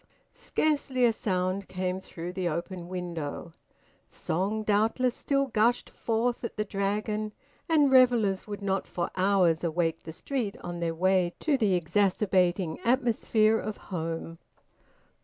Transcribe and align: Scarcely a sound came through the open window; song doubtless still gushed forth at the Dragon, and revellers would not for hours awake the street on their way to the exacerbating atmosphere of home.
Scarcely 0.33 1.05
a 1.05 1.13
sound 1.13 1.67
came 1.67 1.99
through 1.99 2.33
the 2.33 2.49
open 2.49 2.87
window; 2.87 3.53
song 4.07 4.63
doubtless 4.63 5.13
still 5.13 5.45
gushed 5.45 5.91
forth 5.91 6.43
at 6.43 6.57
the 6.57 6.65
Dragon, 6.65 7.33
and 7.69 7.91
revellers 7.91 8.47
would 8.47 8.63
not 8.63 8.87
for 8.87 9.11
hours 9.15 9.63
awake 9.63 10.01
the 10.01 10.11
street 10.11 10.57
on 10.61 10.79
their 10.79 10.95
way 10.95 11.35
to 11.41 11.55
the 11.55 11.75
exacerbating 11.75 12.79
atmosphere 12.83 13.59
of 13.59 13.77
home. 13.77 14.39